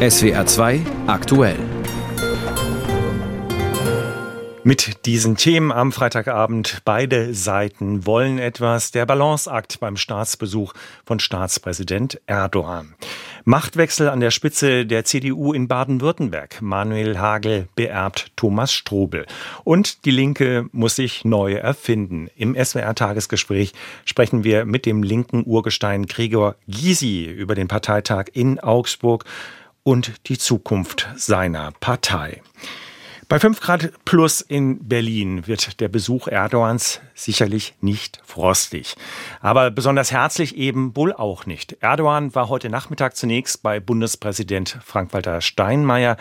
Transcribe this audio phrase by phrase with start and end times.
[0.00, 1.56] SWR 2 aktuell.
[4.62, 6.82] Mit diesen Themen am Freitagabend.
[6.84, 8.90] Beide Seiten wollen etwas.
[8.90, 10.74] Der Balanceakt beim Staatsbesuch
[11.06, 12.94] von Staatspräsident Erdogan.
[13.44, 16.60] Machtwechsel an der Spitze der CDU in Baden-Württemberg.
[16.60, 19.24] Manuel Hagel beerbt Thomas Strobel.
[19.64, 22.28] Und die Linke muss sich neu erfinden.
[22.36, 23.72] Im SWR-Tagesgespräch
[24.04, 29.24] sprechen wir mit dem linken Urgestein Gregor Gysi über den Parteitag in Augsburg
[29.88, 32.42] und die Zukunft seiner Partei.
[33.26, 38.96] Bei 5 Grad plus in Berlin wird der Besuch Erdogans sicherlich nicht frostig.
[39.40, 41.78] Aber besonders herzlich eben wohl auch nicht.
[41.80, 46.18] Erdogan war heute Nachmittag zunächst bei Bundespräsident Frank-Walter Steinmeier.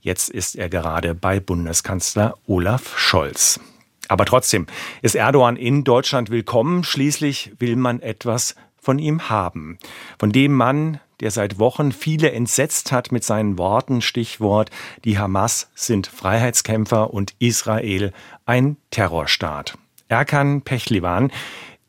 [0.00, 3.60] Jetzt ist er gerade bei Bundeskanzler Olaf Scholz.
[4.08, 4.66] Aber trotzdem
[5.02, 6.84] ist Erdogan in Deutschland willkommen.
[6.84, 9.78] Schließlich will man etwas von ihm haben.
[10.18, 14.70] Von dem Mann, der seit Wochen viele entsetzt hat mit seinen Worten, Stichwort,
[15.04, 18.12] die Hamas sind Freiheitskämpfer und Israel
[18.46, 19.76] ein Terrorstaat.
[20.08, 21.30] Erkan Pechlivan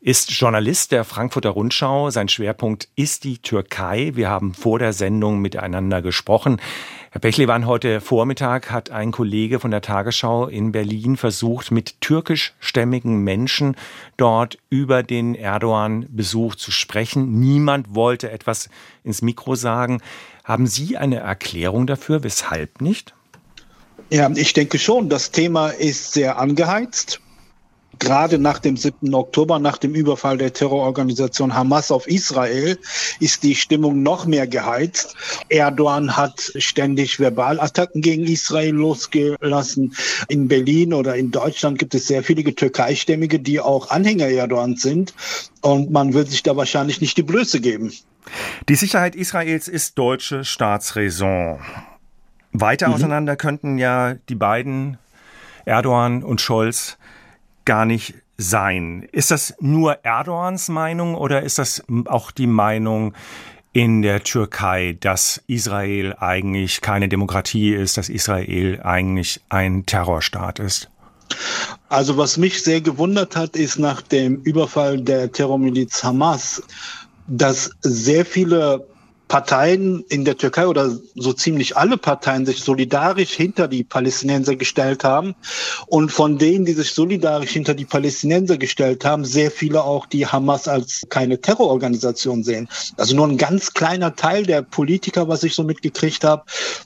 [0.00, 2.10] ist Journalist der Frankfurter Rundschau.
[2.10, 4.12] Sein Schwerpunkt ist die Türkei.
[4.14, 6.60] Wir haben vor der Sendung miteinander gesprochen.
[7.12, 13.18] Herr Pechlewan, heute Vormittag hat ein Kollege von der Tagesschau in Berlin versucht, mit türkischstämmigen
[13.18, 13.76] Menschen
[14.16, 17.38] dort über den Erdogan-Besuch zu sprechen.
[17.38, 18.70] Niemand wollte etwas
[19.04, 20.00] ins Mikro sagen.
[20.42, 23.12] Haben Sie eine Erklärung dafür, weshalb nicht?
[24.08, 27.20] Ja, ich denke schon, das Thema ist sehr angeheizt
[28.02, 29.14] gerade nach dem 7.
[29.14, 32.76] Oktober, nach dem Überfall der Terrororganisation Hamas auf Israel,
[33.20, 35.14] ist die Stimmung noch mehr geheizt.
[35.48, 39.94] Erdogan hat ständig Verbalattacken gegen Israel losgelassen.
[40.28, 45.14] In Berlin oder in Deutschland gibt es sehr viele Türkeistämmige, die auch Anhänger Erdogans sind.
[45.60, 47.92] Und man wird sich da wahrscheinlich nicht die Blöße geben.
[48.68, 51.60] Die Sicherheit Israels ist deutsche Staatsräson.
[52.52, 52.94] Weiter mhm.
[52.94, 54.98] auseinander könnten ja die beiden,
[55.64, 56.98] Erdogan und Scholz,
[57.64, 59.08] gar nicht sein.
[59.12, 63.14] Ist das nur Erdogans Meinung oder ist das auch die Meinung
[63.72, 70.88] in der Türkei, dass Israel eigentlich keine Demokratie ist, dass Israel eigentlich ein Terrorstaat ist?
[71.88, 76.62] Also was mich sehr gewundert hat, ist nach dem Überfall der Terrormiliz Hamas,
[77.26, 78.86] dass sehr viele
[79.32, 85.04] Parteien in der Türkei oder so ziemlich alle Parteien sich solidarisch hinter die Palästinenser gestellt
[85.04, 85.34] haben.
[85.86, 90.26] Und von denen, die sich solidarisch hinter die Palästinenser gestellt haben, sehr viele auch die
[90.26, 92.68] Hamas als keine Terrororganisation sehen.
[92.98, 96.42] Also nur ein ganz kleiner Teil der Politiker, was ich so mitgekriegt habe,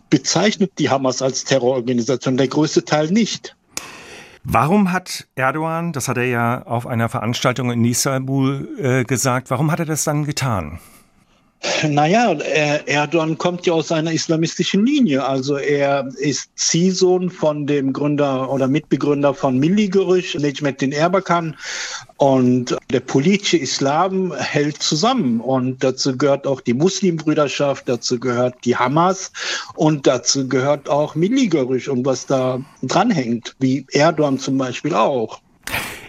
[0.08, 3.56] bezeichnet die Hamas als Terrororganisation, der größte Teil nicht.
[4.44, 9.72] Warum hat Erdogan, das hat er ja auf einer Veranstaltung in Istanbul äh, gesagt, warum
[9.72, 10.78] hat er das dann getan?
[11.88, 12.32] Naja,
[12.86, 15.24] Erdogan kommt ja aus einer islamistischen Linie.
[15.24, 21.56] Also er ist Ziehsohn von dem Gründer oder Mitbegründer von Milli-Gerücht, Necmettin Erbakan.
[22.18, 25.40] Und der politische Islam hält zusammen.
[25.40, 29.32] Und dazu gehört auch die Muslimbrüderschaft, dazu gehört die Hamas
[29.74, 35.40] und dazu gehört auch Milli-Gerücht und was da dranhängt, wie Erdogan zum Beispiel auch.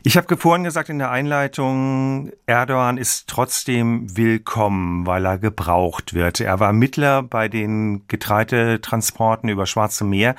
[0.04, 6.40] Ich habe vorhin gesagt in der Einleitung, Erdogan ist trotzdem willkommen, weil er gebraucht wird.
[6.40, 10.36] Er war Mittler bei den Getreidetransporten über Schwarze Meer.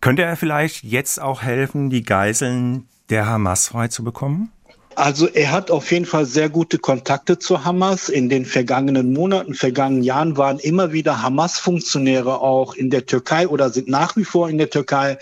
[0.00, 4.52] Könnte er vielleicht jetzt auch helfen, die Geiseln der Hamas frei zu bekommen?
[4.98, 8.08] Also er hat auf jeden Fall sehr gute Kontakte zu Hamas.
[8.08, 13.70] In den vergangenen Monaten, vergangenen Jahren waren immer wieder Hamas-Funktionäre auch in der Türkei oder
[13.70, 15.16] sind nach wie vor in der Türkei.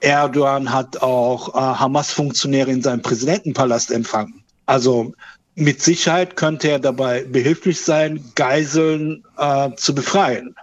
[0.00, 4.44] Erdogan hat auch äh, Hamas-Funktionäre in seinem Präsidentenpalast empfangen.
[4.66, 5.14] Also
[5.54, 10.54] mit Sicherheit könnte er dabei behilflich sein, Geiseln äh, zu befreien.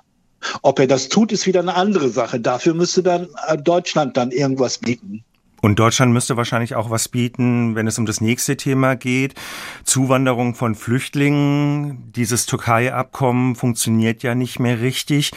[0.61, 2.39] Ob er das tut, ist wieder eine andere Sache.
[2.39, 5.23] Dafür müsste dann äh, Deutschland dann irgendwas bieten.
[5.61, 9.35] Und Deutschland müsste wahrscheinlich auch was bieten, wenn es um das nächste Thema geht.
[9.83, 12.11] Zuwanderung von Flüchtlingen.
[12.13, 15.31] Dieses Türkei-Abkommen funktioniert ja nicht mehr richtig.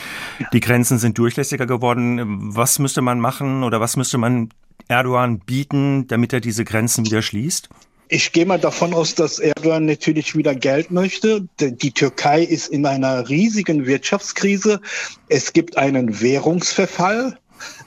[0.52, 2.54] Die Grenzen sind durchlässiger geworden.
[2.54, 4.50] Was müsste man machen oder was müsste man
[4.88, 7.68] Erdogan bieten, damit er diese Grenzen wieder schließt?
[8.14, 11.48] Ich gehe mal davon aus, dass Erdogan natürlich wieder Geld möchte.
[11.58, 14.82] Die Türkei ist in einer riesigen Wirtschaftskrise.
[15.30, 17.38] Es gibt einen Währungsverfall.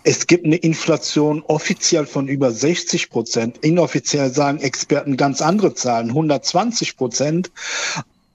[0.08, 3.58] Es gibt eine Inflation offiziell von über 60 Prozent.
[3.64, 7.50] Inoffiziell sagen Experten ganz andere Zahlen, 120 Prozent.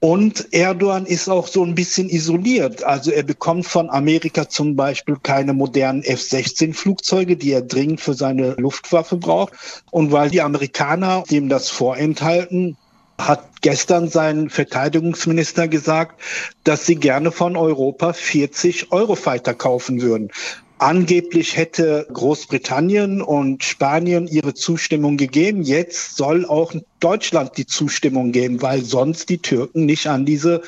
[0.01, 2.83] Und Erdogan ist auch so ein bisschen isoliert.
[2.83, 8.55] Also er bekommt von Amerika zum Beispiel keine modernen F-16-Flugzeuge, die er dringend für seine
[8.55, 9.53] Luftwaffe braucht.
[9.91, 12.75] Und weil die Amerikaner dem das vorenthalten,
[13.17, 16.19] hat gestern sein Verteidigungsminister gesagt,
[16.65, 20.31] dass sie gerne von Europa 40 Eurofighter kaufen würden.
[20.81, 25.61] Angeblich hätte Großbritannien und Spanien ihre Zustimmung gegeben.
[25.61, 30.63] Jetzt soll auch Deutschland die Zustimmung geben, weil sonst die Türken nicht an diese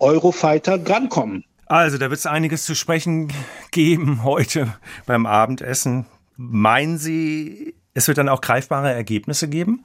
[0.00, 1.44] Eurofighter drankommen.
[1.66, 3.32] Also, da wird es einiges zu sprechen
[3.70, 4.74] geben heute
[5.06, 6.06] beim Abendessen.
[6.36, 9.84] Meinen Sie, es wird dann auch greifbare Ergebnisse geben?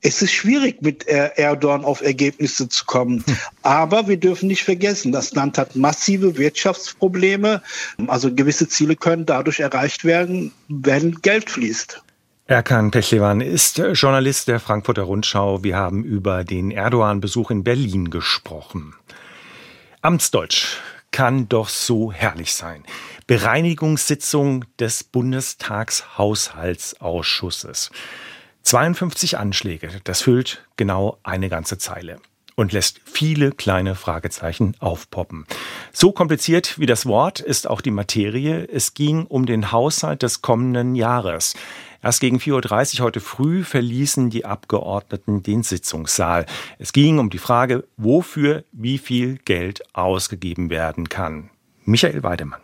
[0.00, 3.24] Es ist schwierig, mit Erdogan auf Ergebnisse zu kommen.
[3.62, 7.62] Aber wir dürfen nicht vergessen, das Land hat massive Wirtschaftsprobleme.
[8.06, 12.02] Also gewisse Ziele können dadurch erreicht werden, wenn Geld fließt.
[12.46, 15.62] Erkan Pechlevan ist Journalist der Frankfurter Rundschau.
[15.62, 18.94] Wir haben über den Erdogan-Besuch in Berlin gesprochen.
[20.00, 20.78] Amtsdeutsch
[21.10, 22.84] kann doch so herrlich sein.
[23.26, 27.90] Bereinigungssitzung des Bundestagshaushaltsausschusses.
[28.68, 32.20] 52 Anschläge, das füllt genau eine ganze Zeile
[32.54, 35.46] und lässt viele kleine Fragezeichen aufpoppen.
[35.90, 38.68] So kompliziert wie das Wort ist auch die Materie.
[38.70, 41.54] Es ging um den Haushalt des kommenden Jahres.
[42.02, 46.44] Erst gegen 4.30 Uhr heute früh verließen die Abgeordneten den Sitzungssaal.
[46.78, 51.48] Es ging um die Frage, wofür wie viel Geld ausgegeben werden kann.
[51.86, 52.60] Michael Weidemann.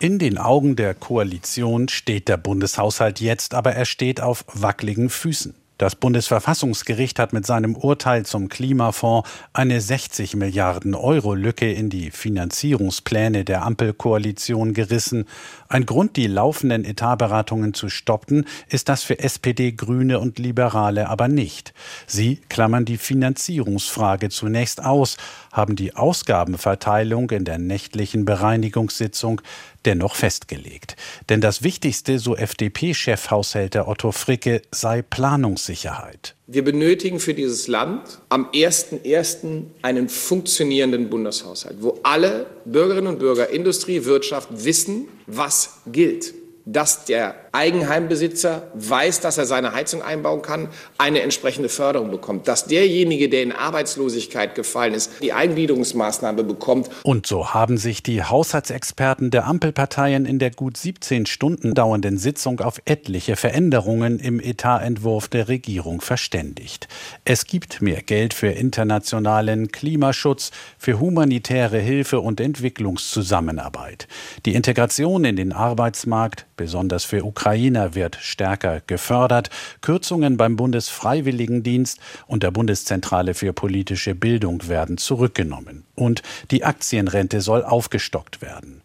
[0.00, 5.54] In den Augen der Koalition steht der Bundeshaushalt jetzt, aber er steht auf wackeligen Füßen.
[5.76, 12.12] Das Bundesverfassungsgericht hat mit seinem Urteil zum Klimafonds eine 60 Milliarden Euro Lücke in die
[12.12, 15.26] Finanzierungspläne der Ampelkoalition gerissen.
[15.68, 21.26] Ein Grund, die laufenden Etatberatungen zu stoppen, ist das für SPD, Grüne und Liberale aber
[21.26, 21.74] nicht.
[22.06, 25.16] Sie klammern die Finanzierungsfrage zunächst aus,
[25.54, 29.40] haben die Ausgabenverteilung in der nächtlichen Bereinigungssitzung
[29.86, 30.96] dennoch festgelegt.
[31.28, 36.34] Denn das Wichtigste, so FDP-Chefhaushälter Otto Fricke, sei Planungssicherheit.
[36.46, 39.64] Wir benötigen für dieses Land am 1.1.
[39.80, 46.34] einen funktionierenden Bundeshaushalt, wo alle Bürgerinnen und Bürger, Industrie, Wirtschaft wissen, was gilt
[46.64, 50.68] dass der Eigenheimbesitzer weiß, dass er seine Heizung einbauen kann,
[50.98, 56.90] eine entsprechende Förderung bekommt, dass derjenige, der in Arbeitslosigkeit gefallen ist, die Eingliederungsmaßnahme bekommt.
[57.04, 62.60] Und so haben sich die Haushaltsexperten der Ampelparteien in der gut 17 Stunden dauernden Sitzung
[62.60, 66.88] auf etliche Veränderungen im Etatentwurf der Regierung verständigt.
[67.24, 74.08] Es gibt mehr Geld für internationalen Klimaschutz, für humanitäre Hilfe und Entwicklungszusammenarbeit.
[74.44, 79.50] Die Integration in den Arbeitsmarkt besonders für Ukrainer, wird stärker gefördert.
[79.82, 85.84] Kürzungen beim Bundesfreiwilligendienst und der Bundeszentrale für politische Bildung werden zurückgenommen.
[85.94, 88.80] Und die Aktienrente soll aufgestockt werden.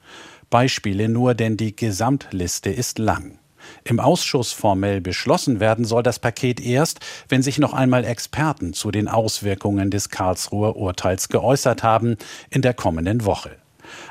[0.49, 3.39] Beispiele nur, denn die Gesamtliste ist lang.
[3.85, 8.91] Im Ausschuss formell beschlossen werden soll das Paket erst, wenn sich noch einmal Experten zu
[8.91, 12.17] den Auswirkungen des Karlsruher Urteils geäußert haben,
[12.49, 13.51] in der kommenden Woche.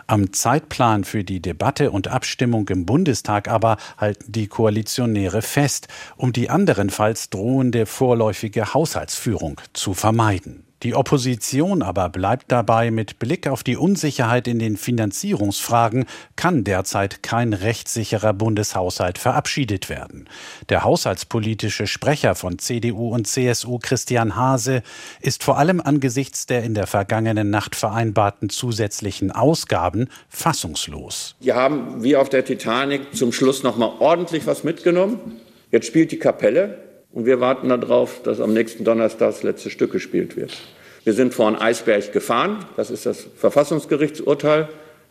[0.06, 6.32] Am Zeitplan für die Debatte und Abstimmung im Bundestag aber halten die Koalitionäre fest, um
[6.32, 10.67] die anderenfalls drohende vorläufige Haushaltsführung zu vermeiden.
[10.84, 16.04] Die Opposition aber bleibt dabei, mit Blick auf die Unsicherheit in den Finanzierungsfragen
[16.36, 20.28] kann derzeit kein rechtssicherer Bundeshaushalt verabschiedet werden.
[20.68, 24.82] Der haushaltspolitische Sprecher von CDU und CSU Christian Hase
[25.20, 31.34] ist vor allem angesichts der in der vergangenen Nacht vereinbarten zusätzlichen Ausgaben fassungslos.
[31.40, 35.40] Wir haben wie auf der Titanic zum Schluss noch mal ordentlich was mitgenommen.
[35.72, 39.92] Jetzt spielt die Kapelle und wir warten darauf, dass am nächsten Donnerstag das letzte Stück
[39.92, 40.56] gespielt wird.
[41.04, 42.66] Wir sind vor einen Eisberg gefahren.
[42.76, 44.68] Das ist das Verfassungsgerichtsurteil.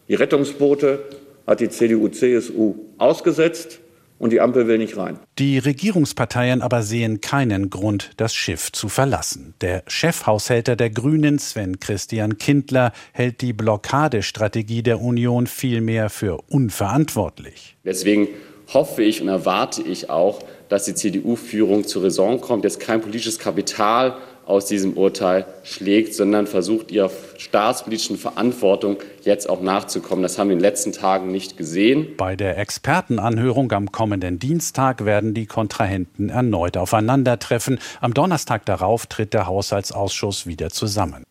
[0.07, 0.99] Die Rettungsboote
[1.47, 3.79] hat die CDU-CSU ausgesetzt
[4.19, 5.19] und die Ampel will nicht rein.
[5.39, 9.53] Die Regierungsparteien aber sehen keinen Grund, das Schiff zu verlassen.
[9.61, 17.77] Der Chefhaushälter der Grünen, Sven Christian Kindler, hält die Blockadestrategie der Union vielmehr für unverantwortlich.
[17.83, 18.27] Deswegen
[18.73, 23.39] hoffe ich und erwarte ich auch, dass die CDU-Führung zur Raison kommt, jetzt kein politisches
[23.39, 30.23] Kapital aus diesem Urteil schlägt, sondern versucht, ihrer staatspolitischen Verantwortung jetzt auch nachzukommen.
[30.23, 32.15] Das haben wir in den letzten Tagen nicht gesehen.
[32.15, 37.79] Bei der Expertenanhörung am kommenden Dienstag werden die Kontrahenten erneut aufeinandertreffen.
[37.99, 41.23] Am Donnerstag darauf tritt der Haushaltsausschuss wieder zusammen.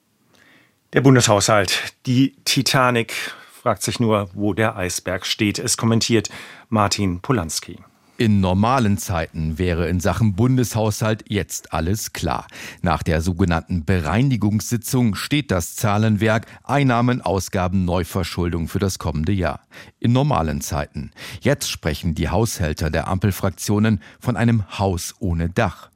[0.93, 3.15] Der Bundeshaushalt, die Titanic,
[3.63, 5.59] fragt sich nur, wo der Eisberg steht.
[5.59, 6.29] Es kommentiert
[6.69, 7.79] Martin Polanski.
[8.19, 12.47] In normalen Zeiten wäre in Sachen Bundeshaushalt jetzt alles klar.
[12.81, 19.61] Nach der sogenannten Bereinigungssitzung steht das Zahlenwerk Einnahmen, Ausgaben, Neuverschuldung für das kommende Jahr.
[20.01, 21.11] In normalen Zeiten.
[21.43, 25.91] Jetzt sprechen die Haushälter der Ampelfraktionen von einem Haus ohne Dach.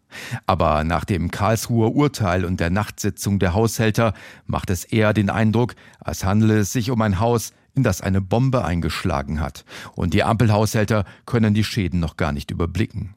[0.45, 4.13] Aber nach dem Karlsruher Urteil und der Nachtsitzung der Haushälter
[4.45, 8.21] macht es eher den Eindruck, als handele es sich um ein Haus, in das eine
[8.21, 9.65] Bombe eingeschlagen hat.
[9.95, 13.15] Und die Ampelhaushälter können die Schäden noch gar nicht überblicken.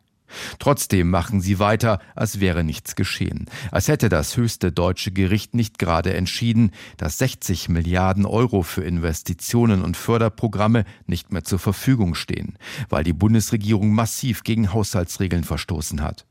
[0.57, 5.77] Trotzdem machen sie weiter, als wäre nichts geschehen, als hätte das höchste deutsche Gericht nicht
[5.77, 12.57] gerade entschieden, dass 60 Milliarden Euro für Investitionen und Förderprogramme nicht mehr zur Verfügung stehen,
[12.87, 16.25] weil die Bundesregierung massiv gegen Haushaltsregeln verstoßen hat.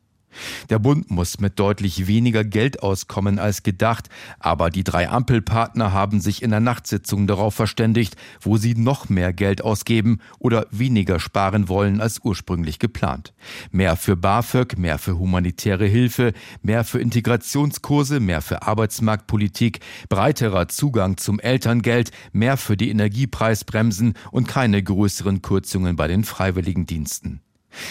[0.71, 4.09] Der Bund muss mit deutlich weniger Geld auskommen als gedacht,
[4.39, 9.33] aber die drei Ampelpartner haben sich in der Nachtsitzung darauf verständigt, wo sie noch mehr
[9.33, 13.33] Geld ausgeben oder weniger sparen wollen als ursprünglich geplant.
[13.71, 21.17] Mehr für BAföG, mehr für humanitäre Hilfe, mehr für Integrationskurse, mehr für Arbeitsmarktpolitik, breiterer Zugang
[21.17, 27.41] zum Elterngeld, mehr für die Energiepreisbremsen und keine größeren Kürzungen bei den Freiwilligendiensten.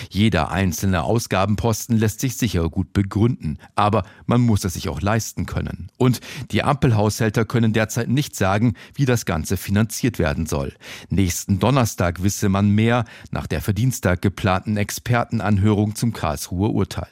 [0.09, 5.45] Jeder einzelne Ausgabenposten lässt sich sicher gut begründen, aber man muss es sich auch leisten
[5.45, 5.89] können.
[5.97, 6.21] Und
[6.51, 10.73] die Ampelhaushälter können derzeit nicht sagen, wie das Ganze finanziert werden soll.
[11.09, 17.07] Nächsten Donnerstag wisse man mehr nach der für Dienstag geplanten Expertenanhörung zum Karlsruher Urteil.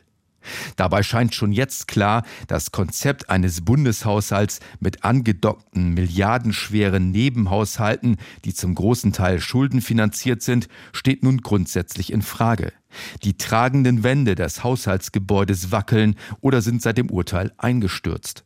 [0.76, 8.76] Dabei scheint schon jetzt klar, das Konzept eines Bundeshaushalts mit angedockten milliardenschweren Nebenhaushalten, die zum
[8.76, 12.74] großen Teil schuldenfinanziert sind, steht nun grundsätzlich in Frage.
[13.24, 18.44] Die tragenden Wände des Haushaltsgebäudes wackeln oder sind seit dem Urteil eingestürzt.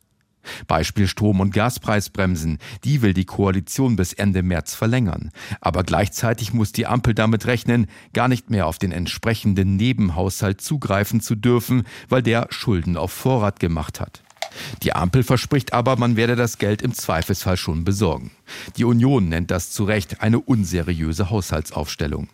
[0.66, 5.30] Beispiel Strom- und Gaspreisbremsen, die will die Koalition bis Ende März verlängern.
[5.60, 11.20] Aber gleichzeitig muss die Ampel damit rechnen, gar nicht mehr auf den entsprechenden Nebenhaushalt zugreifen
[11.20, 14.22] zu dürfen, weil der Schulden auf Vorrat gemacht hat.
[14.82, 18.30] Die Ampel verspricht aber, man werde das Geld im Zweifelsfall schon besorgen.
[18.76, 22.28] Die Union nennt das zu Recht eine unseriöse Haushaltsaufstellung.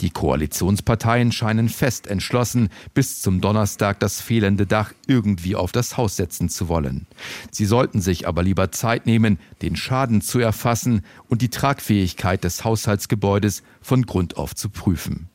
[0.00, 6.16] Die Koalitionsparteien scheinen fest entschlossen, bis zum Donnerstag das fehlende Dach irgendwie auf das Haus
[6.16, 7.06] setzen zu wollen.
[7.50, 12.64] Sie sollten sich aber lieber Zeit nehmen, den Schaden zu erfassen und die Tragfähigkeit des
[12.64, 15.28] Haushaltsgebäudes von Grund auf zu prüfen.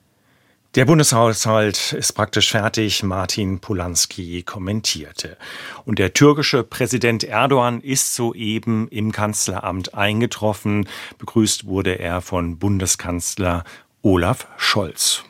[0.76, 5.36] Der Bundeshaushalt ist praktisch fertig, Martin Polanski kommentierte.
[5.84, 10.88] Und der türkische Präsident Erdogan ist soeben im Kanzleramt eingetroffen.
[11.18, 13.66] Begrüßt wurde er von Bundeskanzler
[14.04, 15.24] Olaf Scholz.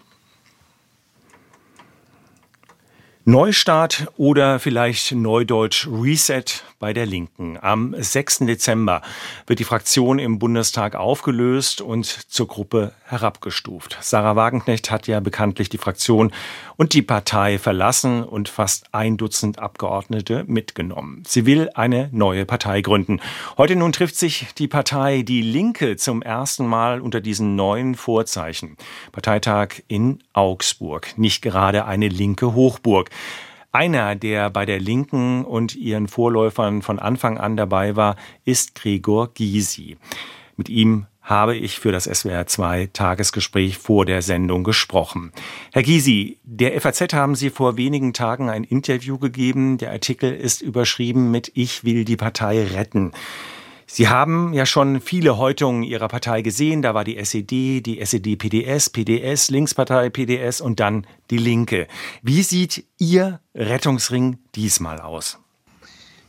[3.25, 6.45] Neustart oder vielleicht Neudeutsch Reset
[6.81, 7.57] bei der Linken.
[7.61, 8.39] Am 6.
[8.39, 9.01] Dezember
[9.47, 13.97] wird die Fraktion im Bundestag aufgelöst und zur Gruppe herabgestuft.
[14.01, 16.33] Sarah Wagenknecht hat ja bekanntlich die Fraktion
[16.77, 21.23] und die Partei verlassen und fast ein Dutzend Abgeordnete mitgenommen.
[21.27, 23.21] Sie will eine neue Partei gründen.
[23.57, 28.75] Heute nun trifft sich die Partei Die Linke zum ersten Mal unter diesen neuen Vorzeichen.
[29.11, 31.15] Parteitag in Augsburg.
[31.15, 33.11] Nicht gerade eine linke Hochburg.
[33.73, 39.33] Einer, der bei der Linken und ihren Vorläufern von Anfang an dabei war, ist Gregor
[39.33, 39.97] Gysi.
[40.57, 45.31] Mit ihm habe ich für das SWR 2 Tagesgespräch vor der Sendung gesprochen.
[45.71, 49.77] Herr Gysi, der FAZ haben Sie vor wenigen Tagen ein Interview gegeben.
[49.77, 53.13] Der Artikel ist überschrieben mit Ich will die Partei retten.
[53.93, 56.81] Sie haben ja schon viele Häutungen Ihrer Partei gesehen.
[56.81, 61.89] Da war die SED, die SED-PDS, PDS, Linkspartei, PDS und dann die Linke.
[62.21, 65.39] Wie sieht Ihr Rettungsring diesmal aus?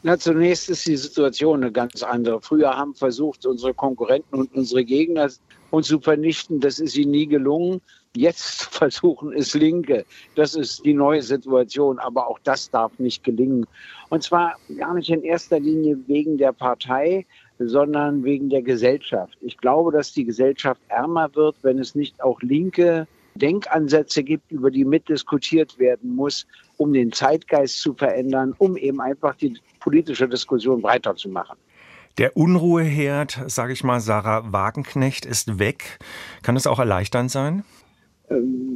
[0.03, 2.41] Na, zunächst ist die Situation eine ganz andere.
[2.43, 5.31] Früher haben versucht, unsere Konkurrenten und unsere Gegner
[5.71, 6.59] uns zu vernichten.
[6.59, 7.81] Das ist ihnen nie gelungen.
[8.17, 10.05] Jetzt versuchen es Linke.
[10.35, 12.01] Das ist die neue Situation.
[12.01, 13.67] Aber auch das darf nicht gelingen.
[14.09, 17.25] Und zwar gar nicht in erster Linie wegen der Partei,
[17.69, 19.37] sondern wegen der Gesellschaft.
[19.41, 24.71] Ich glaube, dass die Gesellschaft ärmer wird, wenn es nicht auch linke Denkansätze gibt, über
[24.71, 30.83] die mitdiskutiert werden muss, um den Zeitgeist zu verändern, um eben einfach die politische Diskussion
[30.83, 31.57] weiterzumachen.
[32.19, 35.99] Der Unruheherd, sage ich mal, Sarah Wagenknecht ist weg.
[36.43, 37.65] Kann es auch erleichternd sein?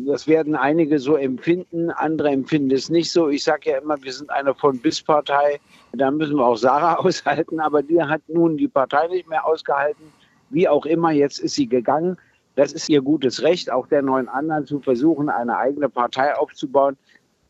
[0.06, 3.28] Das werden einige so empfinden, andere empfinden es nicht so.
[3.28, 5.58] Ich sage ja immer, wir sind eine von bis Partei.
[5.94, 10.12] Da müssen wir auch Sarah aushalten, aber die hat nun die Partei nicht mehr ausgehalten.
[10.50, 12.16] Wie auch immer, jetzt ist sie gegangen.
[12.54, 16.96] Das ist ihr gutes Recht, auch der neuen anderen zu versuchen, eine eigene Partei aufzubauen.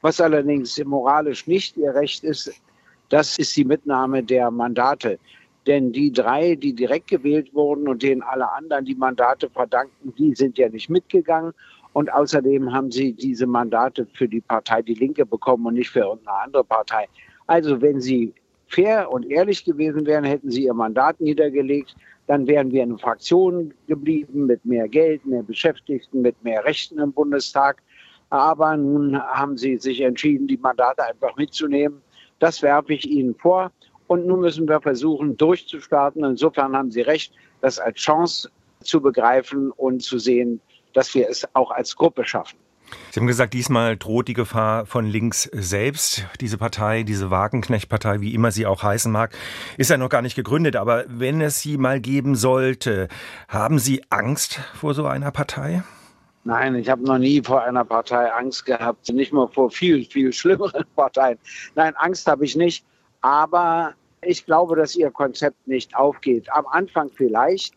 [0.01, 2.51] Was allerdings moralisch nicht ihr Recht ist,
[3.11, 5.19] das ist die Mitnahme der Mandate.
[5.67, 10.35] Denn die drei, die direkt gewählt wurden und denen alle anderen die Mandate verdanken, die
[10.35, 11.53] sind ja nicht mitgegangen.
[11.97, 16.01] Und außerdem haben sie diese Mandate für die Partei Die Linke bekommen und nicht für
[16.01, 17.09] irgendeine andere Partei.
[17.47, 18.35] Also wenn sie
[18.67, 23.73] fair und ehrlich gewesen wären, hätten sie ihr Mandat niedergelegt, dann wären wir eine Fraktion
[23.87, 27.83] geblieben mit mehr Geld, mehr Beschäftigten, mit mehr Rechten im Bundestag.
[28.29, 32.03] Aber nun haben sie sich entschieden, die Mandate einfach mitzunehmen.
[32.41, 33.73] Das werfe ich Ihnen vor.
[34.07, 36.25] Und nun müssen wir versuchen, durchzustarten.
[36.25, 38.51] Insofern haben Sie recht, das als Chance
[38.83, 40.61] zu begreifen und zu sehen,
[40.97, 42.59] dass wir es auch als Gruppe schaffen.
[43.11, 46.25] Sie haben gesagt, diesmal droht die Gefahr von links selbst.
[46.41, 49.35] Diese Partei, diese Wagenknecht-Partei, wie immer sie auch heißen mag,
[49.77, 50.77] ist ja noch gar nicht gegründet.
[50.77, 53.09] Aber wenn es sie mal geben sollte,
[53.49, 55.83] haben Sie Angst vor so einer Partei?
[56.45, 60.33] Nein, ich habe noch nie vor einer Partei Angst gehabt, nicht mal vor viel, viel
[60.33, 61.39] schlimmeren Parteien.
[61.75, 62.85] Nein, Angst habe ich nicht,
[63.21, 66.49] aber ich glaube, dass ihr Konzept nicht aufgeht.
[66.53, 67.75] Am Anfang vielleicht,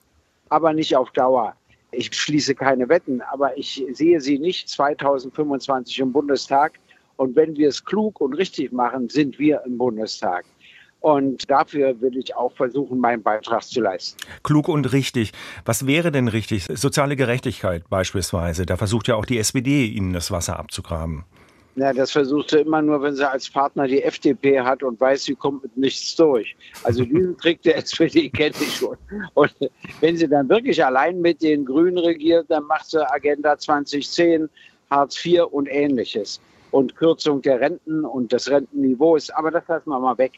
[0.49, 1.55] aber nicht auf Dauer.
[1.91, 6.79] Ich schließe keine Wetten, aber ich sehe sie nicht 2025 im Bundestag.
[7.17, 10.45] Und wenn wir es klug und richtig machen, sind wir im Bundestag.
[11.01, 14.17] Und dafür will ich auch versuchen, meinen Beitrag zu leisten.
[14.43, 15.31] Klug und richtig.
[15.65, 16.65] Was wäre denn richtig?
[16.65, 18.65] Soziale Gerechtigkeit beispielsweise.
[18.65, 21.23] Da versucht ja auch die SPD, Ihnen das Wasser abzugraben.
[21.79, 25.23] Ja, das versucht sie immer nur, wenn sie als Partner die FDP hat und weiß,
[25.23, 26.53] sie kommt mit nichts durch.
[26.83, 28.97] Also diesen Trick der SPD kenne ich schon.
[29.33, 29.55] Und
[30.01, 34.49] wenn sie dann wirklich allein mit den Grünen regiert, dann macht sie Agenda 2010,
[34.91, 36.41] Hartz IV und ähnliches.
[36.71, 39.29] Und Kürzung der Renten und des Rentenniveaus.
[39.29, 40.33] Aber das lassen wir mal weg.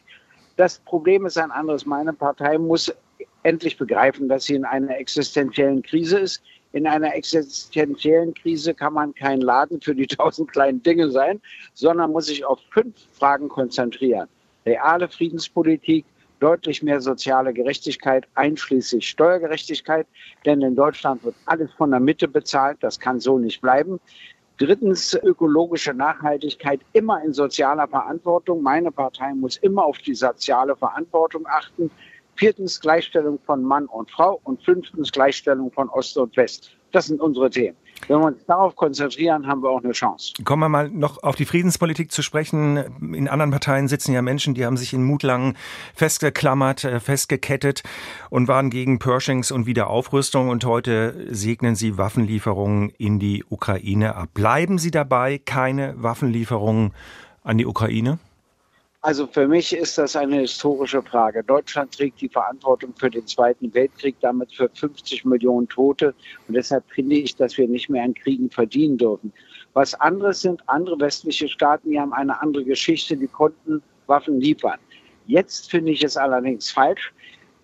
[0.56, 1.84] Das Problem ist ein anderes.
[1.84, 2.94] Meine Partei muss
[3.42, 6.40] endlich begreifen, dass sie in einer existenziellen Krise ist.
[6.72, 11.40] In einer existenziellen Krise kann man kein Laden für die tausend kleinen Dinge sein,
[11.74, 14.28] sondern muss sich auf fünf Fragen konzentrieren.
[14.64, 16.04] Reale Friedenspolitik,
[16.40, 20.06] deutlich mehr soziale Gerechtigkeit, einschließlich Steuergerechtigkeit,
[20.44, 24.00] denn in Deutschland wird alles von der Mitte bezahlt, das kann so nicht bleiben.
[24.58, 28.62] Drittens ökologische Nachhaltigkeit immer in sozialer Verantwortung.
[28.62, 31.90] Meine Partei muss immer auf die soziale Verantwortung achten.
[32.36, 36.70] Viertens Gleichstellung von Mann und Frau und fünftens Gleichstellung von Ost und West.
[36.92, 37.76] Das sind unsere Themen.
[38.08, 40.32] Wenn wir uns darauf konzentrieren, haben wir auch eine Chance.
[40.44, 42.76] Kommen wir mal noch auf die Friedenspolitik zu sprechen.
[43.14, 45.56] In anderen Parteien sitzen ja Menschen, die haben sich in Mutlangen
[45.94, 47.82] festgeklammert, äh, festgekettet
[48.28, 50.48] und waren gegen Pershings und Wiederaufrüstung.
[50.48, 54.30] Und heute segnen sie Waffenlieferungen in die Ukraine ab.
[54.34, 56.92] Bleiben Sie dabei, keine Waffenlieferungen
[57.44, 58.18] an die Ukraine?
[59.04, 61.42] Also für mich ist das eine historische Frage.
[61.42, 66.14] Deutschland trägt die Verantwortung für den Zweiten Weltkrieg, damit für 50 Millionen Tote.
[66.46, 69.32] Und deshalb finde ich, dass wir nicht mehr an Kriegen verdienen dürfen.
[69.72, 74.78] Was anderes sind andere westliche Staaten, die haben eine andere Geschichte, die konnten Waffen liefern.
[75.26, 77.12] Jetzt finde ich es allerdings falsch,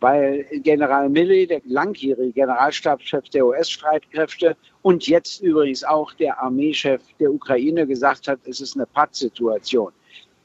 [0.01, 7.33] weil General Milley, der langjährige Generalstabschef der US-Streitkräfte und jetzt übrigens auch der Armeechef der
[7.33, 9.93] Ukraine gesagt hat, es ist eine Pattsituation.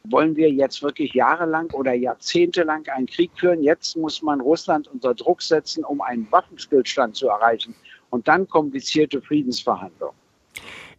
[0.09, 3.63] Wollen wir jetzt wirklich jahrelang oder jahrzehntelang einen Krieg führen?
[3.63, 7.73] Jetzt muss man Russland unter Druck setzen, um einen Waffenstillstand zu erreichen
[8.09, 10.15] und dann komplizierte Friedensverhandlungen.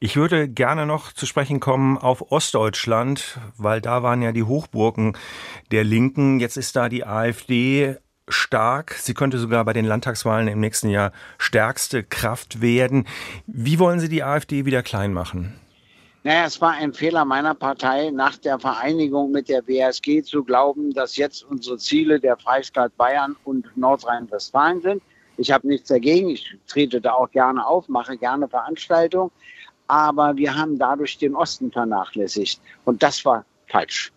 [0.00, 5.16] Ich würde gerne noch zu sprechen kommen auf Ostdeutschland, weil da waren ja die Hochburgen
[5.70, 6.40] der Linken.
[6.40, 7.96] Jetzt ist da die AfD
[8.28, 8.94] stark.
[8.94, 13.06] Sie könnte sogar bei den Landtagswahlen im nächsten Jahr stärkste Kraft werden.
[13.46, 15.60] Wie wollen Sie die AfD wieder klein machen?
[16.26, 20.94] Naja, es war ein Fehler meiner Partei, nach der Vereinigung mit der WSG zu glauben,
[20.94, 25.02] dass jetzt unsere Ziele der Freistaat Bayern und Nordrhein-Westfalen sind.
[25.36, 26.30] Ich habe nichts dagegen.
[26.30, 29.30] Ich trete da auch gerne auf, mache gerne Veranstaltungen.
[29.86, 32.58] Aber wir haben dadurch den Osten vernachlässigt.
[32.86, 34.10] Und das war falsch.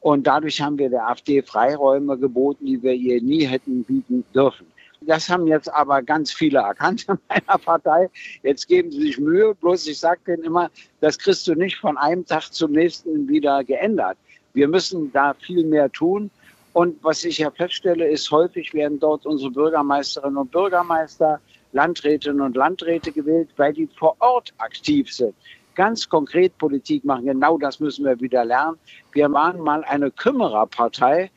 [0.00, 4.66] Und dadurch haben wir der AfD Freiräume geboten, die wir ihr nie hätten bieten dürfen.
[5.06, 8.10] Das haben jetzt aber ganz viele erkannt in meiner Partei.
[8.42, 9.54] Jetzt geben sie sich Mühe.
[9.54, 13.62] Bloß ich sage denen immer, das kriegst du nicht von einem Tag zum nächsten wieder
[13.62, 14.18] geändert.
[14.52, 16.30] Wir müssen da viel mehr tun.
[16.72, 21.40] Und was ich ja feststelle, ist, häufig werden dort unsere Bürgermeisterinnen und Bürgermeister,
[21.72, 25.34] Landrätinnen und Landräte gewählt, weil die vor Ort aktiv sind.
[25.74, 27.26] Ganz konkret Politik machen.
[27.26, 28.78] Genau das müssen wir wieder lernen.
[29.12, 31.30] Wir waren mal eine Kümmererpartei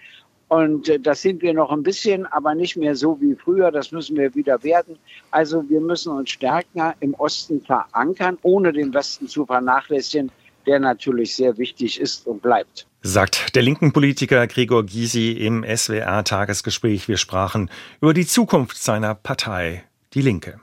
[0.49, 3.71] und äh, das sind wir noch ein bisschen, aber nicht mehr so wie früher.
[3.71, 4.97] Das müssen wir wieder werden.
[5.31, 10.31] Also wir müssen uns stärker im Osten verankern, ohne den Westen zu vernachlässigen,
[10.65, 12.87] der natürlich sehr wichtig ist und bleibt.
[13.01, 17.07] Sagt der linken Politiker Gregor Gysi im SWR-Tagesgespräch.
[17.07, 17.69] Wir sprachen
[18.01, 19.83] über die Zukunft seiner Partei,
[20.15, 20.59] die Linke.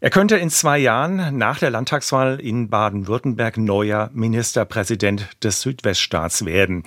[0.00, 6.84] Er könnte in zwei Jahren nach der Landtagswahl in Baden-Württemberg neuer Ministerpräsident des Südweststaats werden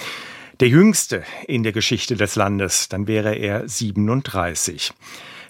[0.62, 4.94] der jüngste in der Geschichte des Landes, dann wäre er 37.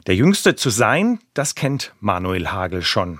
[0.07, 3.19] Der jüngste zu sein, das kennt Manuel Hagel schon.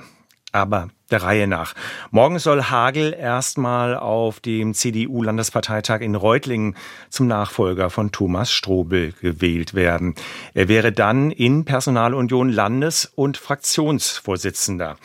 [0.54, 1.74] Aber der Reihe nach.
[2.10, 6.78] Morgen soll Hagel erstmal auf dem CDU-Landesparteitag in Reutlingen
[7.10, 10.16] zum Nachfolger von Thomas Strobel gewählt werden.
[10.54, 14.96] Er wäre dann in Personalunion Landes- und Fraktionsvorsitzender.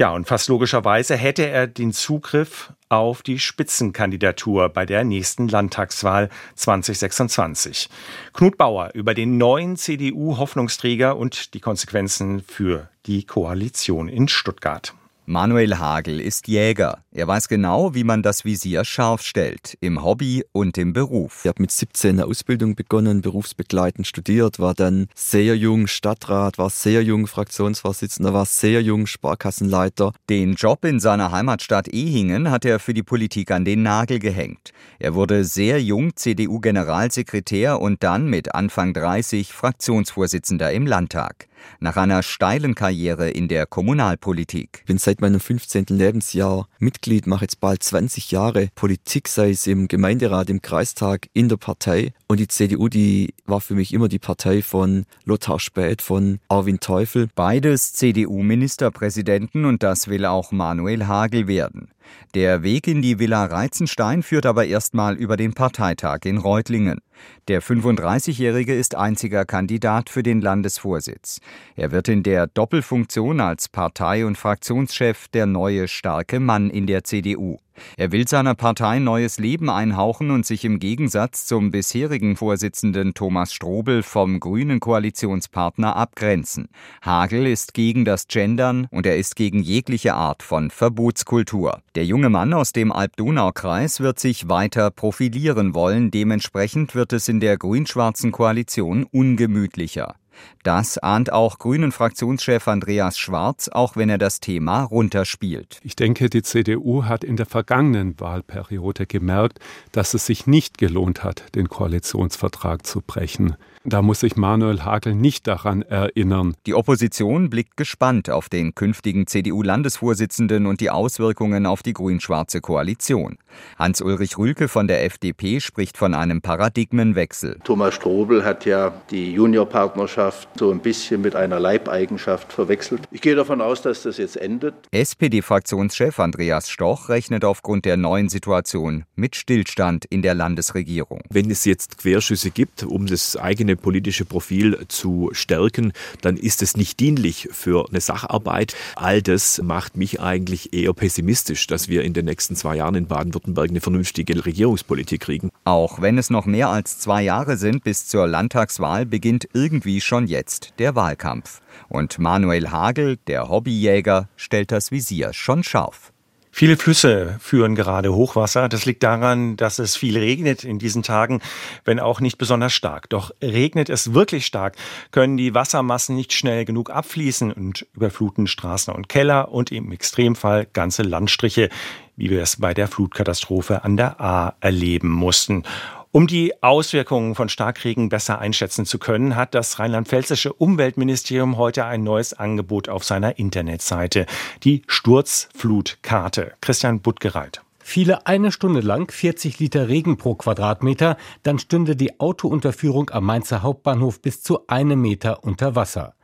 [0.00, 6.28] Ja, und fast logischerweise hätte er den Zugriff auf die Spitzenkandidatur bei der nächsten Landtagswahl
[6.54, 7.88] 2026.
[8.32, 14.94] Knut Bauer über den neuen CDU-Hoffnungsträger und die Konsequenzen für die Koalition in Stuttgart.
[15.26, 17.02] Manuel Hagel ist Jäger.
[17.18, 21.40] Er weiß genau, wie man das Visier scharf stellt, im Hobby und im Beruf.
[21.42, 26.70] Ich habe mit 17 eine Ausbildung begonnen, berufsbegleitend studiert, war dann sehr jung Stadtrat, war
[26.70, 30.12] sehr jung Fraktionsvorsitzender, war sehr jung Sparkassenleiter.
[30.30, 34.70] Den Job in seiner Heimatstadt Ehingen hat er für die Politik an den Nagel gehängt.
[35.00, 41.48] Er wurde sehr jung CDU-Generalsekretär und dann mit Anfang 30 Fraktionsvorsitzender im Landtag
[41.80, 44.78] nach einer steilen Karriere in der Kommunalpolitik.
[44.80, 45.86] Ich bin seit meinem 15.
[45.88, 51.48] Lebensjahr Mitglied, mache jetzt bald 20 Jahre Politik, sei es im Gemeinderat, im Kreistag, in
[51.48, 52.12] der Partei.
[52.26, 56.80] Und die CDU, die war für mich immer die Partei von Lothar Späth, von Arwin
[56.80, 57.28] Teufel.
[57.34, 61.88] Beides CDU-Ministerpräsidenten und das will auch Manuel Hagel werden.
[62.34, 67.00] Der Weg in die Villa Reizenstein führt aber erstmal über den Parteitag in Reutlingen.
[67.48, 71.40] Der 35-Jährige ist einziger Kandidat für den Landesvorsitz.
[71.74, 77.04] Er wird in der Doppelfunktion als Partei- und Fraktionschef der neue starke Mann in der
[77.04, 77.58] CDU.
[77.96, 83.52] Er will seiner Partei neues Leben einhauchen und sich im Gegensatz zum bisherigen Vorsitzenden Thomas
[83.52, 86.68] Strobel vom grünen Koalitionspartner abgrenzen.
[87.02, 91.80] Hagel ist gegen das Gendern und er ist gegen jegliche Art von Verbotskultur.
[91.94, 97.40] Der junge Mann aus dem Alb-Donau-Kreis wird sich weiter profilieren wollen, dementsprechend wird es in
[97.40, 100.14] der grün-schwarzen Koalition ungemütlicher.
[100.62, 105.80] Das ahnt auch Grünen-Fraktionschef Andreas Schwarz, auch wenn er das Thema runterspielt.
[105.82, 109.60] Ich denke, die CDU hat in der vergangenen Wahlperiode gemerkt,
[109.92, 113.56] dass es sich nicht gelohnt hat, den Koalitionsvertrag zu brechen.
[113.84, 116.54] Da muss sich Manuel Hagel nicht daran erinnern.
[116.66, 123.38] Die Opposition blickt gespannt auf den künftigen CDU-Landesvorsitzenden und die Auswirkungen auf die grün-schwarze Koalition.
[123.78, 127.58] Hans-Ulrich Rülke von der FDP spricht von einem Paradigmenwechsel.
[127.64, 133.02] Thomas Strobel hat ja die Juniorpartnerschaft so ein bisschen mit einer Leibeigenschaft verwechselt.
[133.10, 134.74] Ich gehe davon aus, dass das jetzt endet.
[134.90, 141.22] SPD-Fraktionschef Andreas Stoch rechnet aufgrund der neuen Situation mit Stillstand in der Landesregierung.
[141.30, 146.76] Wenn es jetzt Querschüsse gibt, um das eigene politische Profil zu stärken, dann ist es
[146.76, 148.74] nicht dienlich für eine Sacharbeit.
[148.96, 153.06] All das macht mich eigentlich eher pessimistisch, dass wir in den nächsten zwei Jahren in
[153.06, 155.50] Baden-Württemberg eine vernünftige Regierungspolitik kriegen.
[155.64, 160.26] Auch wenn es noch mehr als zwei Jahre sind bis zur Landtagswahl, beginnt irgendwie schon
[160.26, 161.60] jetzt der Wahlkampf.
[161.88, 166.12] Und Manuel Hagel, der Hobbyjäger, stellt das Visier schon scharf.
[166.50, 168.68] Viele Flüsse führen gerade Hochwasser.
[168.68, 171.40] Das liegt daran, dass es viel regnet in diesen Tagen,
[171.84, 173.08] wenn auch nicht besonders stark.
[173.10, 174.76] Doch regnet es wirklich stark,
[175.10, 180.66] können die Wassermassen nicht schnell genug abfließen und überfluten Straßen und Keller und im Extremfall
[180.72, 181.68] ganze Landstriche,
[182.16, 185.64] wie wir es bei der Flutkatastrophe an der A erleben mussten.
[186.10, 192.02] Um die Auswirkungen von Starkregen besser einschätzen zu können, hat das rheinland-pfälzische Umweltministerium heute ein
[192.02, 194.24] neues Angebot auf seiner Internetseite,
[194.64, 196.54] die Sturzflutkarte.
[196.62, 197.60] Christian Buttgereit.
[197.78, 203.62] Fiele eine Stunde lang 40 Liter Regen pro Quadratmeter, dann stünde die Autounterführung am Mainzer
[203.62, 206.14] Hauptbahnhof bis zu einem Meter unter Wasser.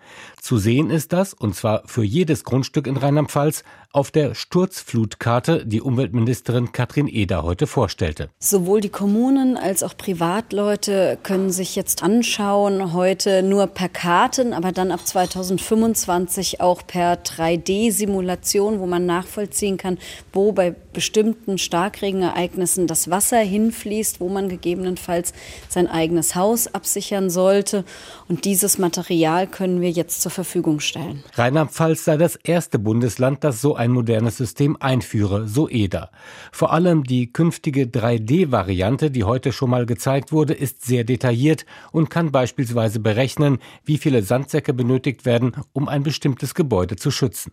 [0.40, 3.64] Zu sehen ist das, und zwar für jedes Grundstück in Rheinland-Pfalz,
[3.94, 8.28] auf der Sturzflutkarte, die Umweltministerin Katrin Eder heute vorstellte.
[8.40, 14.72] Sowohl die Kommunen als auch Privatleute können sich jetzt anschauen, heute nur per Karten, aber
[14.72, 19.98] dann ab 2025 auch per 3D-Simulation, wo man nachvollziehen kann,
[20.33, 25.33] wo bei bestimmten Starkregenereignissen das Wasser hinfließt, wo man gegebenenfalls
[25.68, 27.85] sein eigenes Haus absichern sollte.
[28.28, 31.22] Und dieses Material können wir jetzt zur Verfügung stellen.
[31.35, 36.10] Rheinland-Pfalz sei das erste Bundesland, das so ein modernes System einführe, so Eder.
[36.52, 42.08] Vor allem die künftige 3D-Variante, die heute schon mal gezeigt wurde, ist sehr detailliert und
[42.08, 47.52] kann beispielsweise berechnen, wie viele Sandsäcke benötigt werden, um ein bestimmtes Gebäude zu schützen.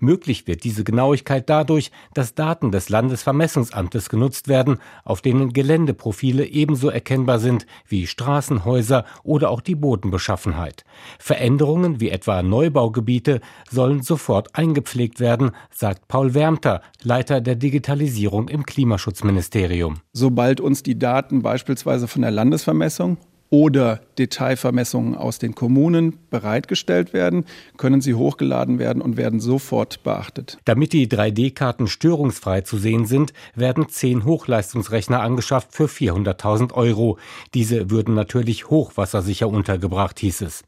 [0.00, 6.88] Möglich wird diese Genauigkeit dadurch, dass Daten des Landesvermessungsamtes genutzt werden, auf denen Geländeprofile ebenso
[6.88, 10.84] erkennbar sind wie Straßen, Häuser oder auch die Bodenbeschaffenheit.
[11.18, 18.64] Veränderungen wie etwa Neubaugebiete sollen sofort eingepflegt werden, sagt Paul Wärmter, Leiter der Digitalisierung im
[18.66, 20.00] Klimaschutzministerium.
[20.12, 23.18] Sobald uns die Daten beispielsweise von der Landesvermessung
[23.50, 27.44] oder Detailvermessungen aus den Kommunen bereitgestellt werden,
[27.76, 30.58] können sie hochgeladen werden und werden sofort beachtet.
[30.64, 37.18] Damit die 3D-Karten störungsfrei zu sehen sind, werden zehn Hochleistungsrechner angeschafft für 400.000 Euro.
[37.54, 40.64] Diese würden natürlich hochwassersicher untergebracht, hieß es.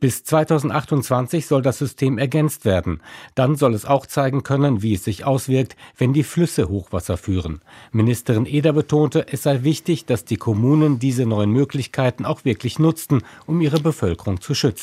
[0.00, 3.00] Bis 2028 soll das System ergänzt werden.
[3.34, 7.60] Dann soll es auch zeigen können, wie es sich auswirkt, wenn die Flüsse Hochwasser führen.
[7.92, 13.22] Ministerin Eder betonte, es sei wichtig, dass die Kommunen diese neuen Möglichkeiten auch wirklich nutzten,
[13.46, 14.80] um ihre Bevölkerung zu schützen.